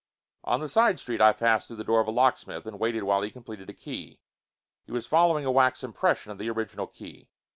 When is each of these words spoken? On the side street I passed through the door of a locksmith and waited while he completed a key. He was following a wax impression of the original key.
On 0.43 0.61
the 0.61 0.67
side 0.67 0.99
street 0.99 1.21
I 1.21 1.31
passed 1.31 1.67
through 1.67 1.77
the 1.77 1.83
door 1.83 2.01
of 2.01 2.07
a 2.07 2.11
locksmith 2.11 2.65
and 2.65 2.79
waited 2.79 3.03
while 3.03 3.21
he 3.21 3.29
completed 3.29 3.69
a 3.69 3.73
key. 3.75 4.19
He 4.87 4.91
was 4.91 5.05
following 5.05 5.45
a 5.45 5.51
wax 5.51 5.83
impression 5.83 6.31
of 6.31 6.39
the 6.39 6.49
original 6.49 6.87
key. 6.87 7.29